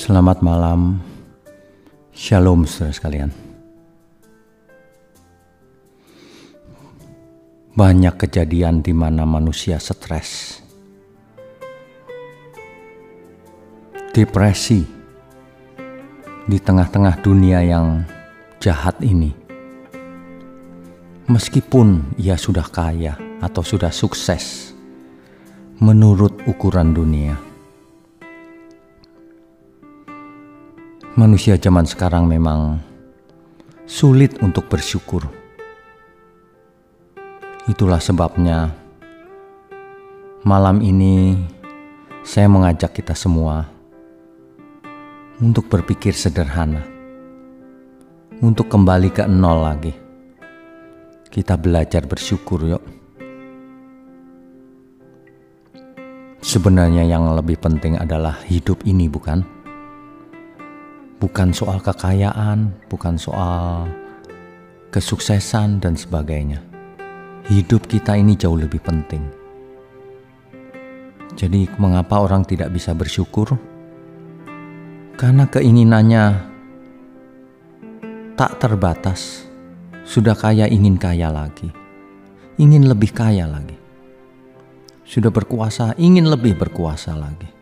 Selamat 0.00 0.40
malam, 0.40 0.96
Shalom 2.16 2.64
saudara 2.64 2.96
sekalian. 2.96 3.28
Banyak 7.76 8.16
kejadian 8.16 8.80
di 8.80 8.96
mana 8.96 9.28
manusia 9.28 9.76
stres, 9.76 10.56
depresi 14.16 14.88
di 16.48 16.56
tengah-tengah 16.56 17.20
dunia 17.20 17.60
yang 17.60 18.00
jahat 18.56 18.96
ini. 19.04 19.36
Meskipun 21.28 22.16
ia 22.16 22.40
sudah 22.40 22.64
kaya 22.72 23.20
atau 23.44 23.60
sudah 23.60 23.92
sukses 23.92 24.72
menurut 25.76 26.40
ukuran 26.48 26.96
dunia. 26.96 27.49
Manusia 31.20 31.60
zaman 31.60 31.84
sekarang 31.84 32.24
memang 32.24 32.80
sulit 33.84 34.40
untuk 34.40 34.72
bersyukur. 34.72 35.28
Itulah 37.68 38.00
sebabnya 38.00 38.72
malam 40.48 40.80
ini 40.80 41.36
saya 42.24 42.48
mengajak 42.48 42.96
kita 42.96 43.12
semua 43.12 43.68
untuk 45.44 45.68
berpikir 45.68 46.16
sederhana, 46.16 46.80
untuk 48.40 48.72
kembali 48.72 49.12
ke 49.12 49.28
nol 49.28 49.60
lagi. 49.60 49.92
Kita 51.28 51.60
belajar 51.60 52.08
bersyukur, 52.08 52.64
yuk. 52.64 52.80
Sebenarnya, 56.40 57.04
yang 57.04 57.28
lebih 57.36 57.60
penting 57.60 58.00
adalah 58.00 58.40
hidup 58.48 58.80
ini, 58.88 59.04
bukan? 59.04 59.59
Bukan 61.20 61.52
soal 61.52 61.84
kekayaan, 61.84 62.72
bukan 62.88 63.20
soal 63.20 63.84
kesuksesan, 64.88 65.78
dan 65.78 65.94
sebagainya. 65.94 66.64
Hidup 67.46 67.84
kita 67.84 68.16
ini 68.16 68.34
jauh 68.34 68.56
lebih 68.56 68.80
penting. 68.80 69.22
Jadi, 71.36 71.68
mengapa 71.76 72.24
orang 72.24 72.42
tidak 72.48 72.72
bisa 72.72 72.96
bersyukur? 72.96 73.54
Karena 75.20 75.44
keinginannya 75.44 76.24
tak 78.40 78.56
terbatas 78.56 79.44
sudah 80.08 80.32
kaya 80.32 80.64
ingin 80.72 80.96
kaya 80.96 81.28
lagi. 81.28 81.68
Ingin 82.56 82.88
lebih 82.88 83.12
kaya 83.12 83.44
lagi. 83.44 83.76
Sudah 85.04 85.28
berkuasa 85.28 85.92
ingin 86.00 86.32
lebih 86.32 86.56
berkuasa 86.56 87.12
lagi. 87.12 87.59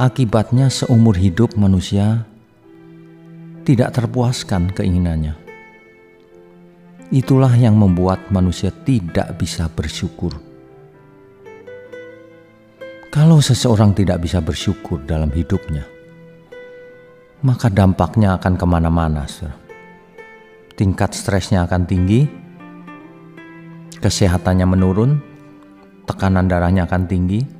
Akibatnya 0.00 0.72
seumur 0.72 1.12
hidup 1.12 1.60
manusia 1.60 2.24
tidak 3.68 3.92
terpuaskan 3.92 4.72
keinginannya. 4.72 5.36
Itulah 7.12 7.52
yang 7.52 7.76
membuat 7.76 8.32
manusia 8.32 8.72
tidak 8.72 9.36
bisa 9.36 9.68
bersyukur. 9.68 10.40
Kalau 13.12 13.44
seseorang 13.44 13.92
tidak 13.92 14.24
bisa 14.24 14.40
bersyukur 14.40 15.04
dalam 15.04 15.28
hidupnya, 15.36 15.84
maka 17.44 17.68
dampaknya 17.68 18.40
akan 18.40 18.56
ke 18.56 18.64
mana-mana. 18.64 19.28
Tingkat 20.80 21.12
stresnya 21.12 21.68
akan 21.68 21.84
tinggi, 21.84 22.24
kesehatannya 24.00 24.64
menurun, 24.64 25.20
tekanan 26.08 26.48
darahnya 26.48 26.88
akan 26.88 27.04
tinggi, 27.04 27.59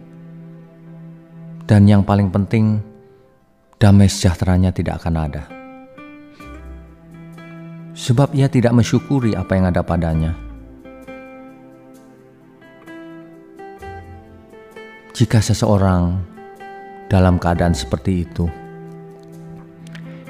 dan 1.71 1.87
yang 1.87 2.03
paling 2.03 2.35
penting, 2.35 2.83
damai 3.79 4.11
sejahteranya 4.11 4.75
tidak 4.75 4.99
akan 4.99 5.15
ada. 5.23 5.47
Sebab 7.95 8.35
ia 8.35 8.51
tidak 8.51 8.75
mensyukuri 8.75 9.39
apa 9.39 9.55
yang 9.55 9.71
ada 9.71 9.87
padanya. 9.87 10.35
Jika 15.15 15.39
seseorang 15.39 16.19
dalam 17.07 17.39
keadaan 17.39 17.79
seperti 17.79 18.27
itu, 18.27 18.51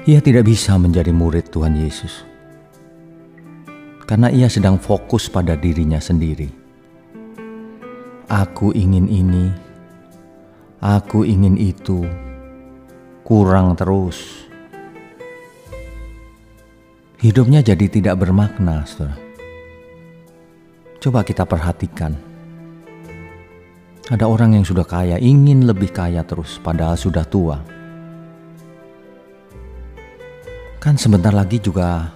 ia 0.05 0.21
tidak 0.21 0.45
bisa 0.45 0.77
menjadi 0.77 1.09
murid 1.09 1.49
Tuhan 1.49 1.73
Yesus 1.73 2.21
karena 4.05 4.29
ia 4.29 4.45
sedang 4.45 4.77
fokus 4.77 5.25
pada 5.25 5.57
dirinya 5.57 5.97
sendiri. 5.97 6.51
Aku 8.27 8.75
ingin 8.75 9.07
ini, 9.07 9.70
aku 10.81 11.23
ingin 11.23 11.55
itu, 11.61 12.01
kurang 13.21 13.77
terus. 13.77 14.49
Hidupnya 17.21 17.61
jadi 17.61 17.85
tidak 17.85 18.17
bermakna, 18.17 18.81
saudara. 18.89 19.13
Coba 20.97 21.21
kita 21.21 21.45
perhatikan. 21.45 22.17
Ada 24.09 24.25
orang 24.25 24.57
yang 24.57 24.65
sudah 24.65 24.81
kaya, 24.81 25.21
ingin 25.21 25.69
lebih 25.69 25.93
kaya 25.93 26.25
terus, 26.25 26.57
padahal 26.57 26.97
sudah 26.97 27.21
tua. 27.29 27.61
Kan 30.81 30.97
sebentar 30.97 31.29
lagi 31.29 31.61
juga 31.61 32.09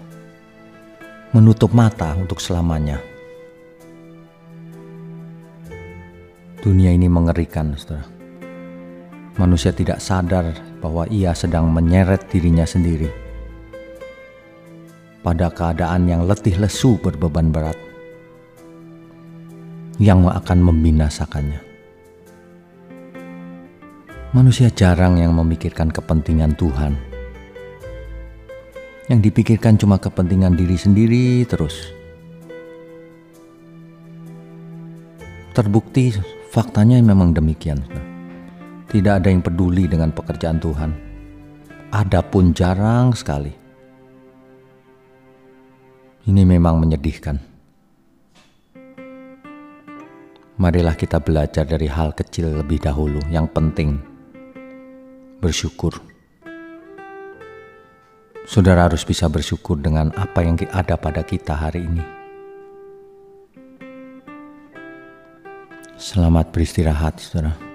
menutup 1.38 1.70
mata 1.70 2.18
untuk 2.18 2.42
selamanya. 2.42 2.98
Dunia 6.66 6.90
ini 6.90 7.06
mengerikan, 7.06 7.78
saudara. 7.78 8.15
Manusia 9.36 9.76
tidak 9.76 10.00
sadar 10.00 10.56
bahwa 10.80 11.04
ia 11.12 11.36
sedang 11.36 11.68
menyeret 11.68 12.32
dirinya 12.32 12.64
sendiri 12.64 13.12
pada 15.20 15.52
keadaan 15.52 16.08
yang 16.08 16.24
letih 16.24 16.56
lesu 16.56 16.96
berbeban 17.02 17.52
berat 17.52 17.76
yang 20.00 20.24
akan 20.24 20.60
membinasakannya. 20.64 21.60
Manusia 24.32 24.72
jarang 24.72 25.20
yang 25.20 25.36
memikirkan 25.36 25.92
kepentingan 25.92 26.56
Tuhan 26.56 26.96
yang 29.12 29.22
dipikirkan 29.22 29.78
cuma 29.78 30.00
kepentingan 30.02 30.58
diri 30.58 30.78
sendiri 30.80 31.46
terus. 31.46 31.92
Terbukti 35.52 36.12
faktanya 36.52 37.00
memang 37.04 37.32
demikian. 37.32 37.84
Tidak 38.86 39.14
ada 39.18 39.28
yang 39.28 39.42
peduli 39.42 39.90
dengan 39.90 40.14
pekerjaan 40.14 40.62
Tuhan. 40.62 40.92
Adapun 41.90 42.54
jarang 42.54 43.18
sekali. 43.18 43.50
Ini 46.26 46.42
memang 46.42 46.82
menyedihkan. 46.82 47.38
Marilah 50.56 50.96
kita 50.96 51.20
belajar 51.20 51.68
dari 51.68 51.86
hal 51.86 52.16
kecil 52.16 52.64
lebih 52.64 52.80
dahulu 52.80 53.20
yang 53.28 53.46
penting. 53.52 54.00
Bersyukur. 55.44 56.00
Saudara 58.46 58.86
harus 58.88 59.02
bisa 59.02 59.26
bersyukur 59.26 59.82
dengan 59.82 60.14
apa 60.14 60.46
yang 60.46 60.56
ada 60.72 60.96
pada 60.96 61.26
kita 61.26 61.58
hari 61.58 61.84
ini. 61.90 62.04
Selamat 66.00 66.54
beristirahat, 66.54 67.18
saudara. 67.20 67.75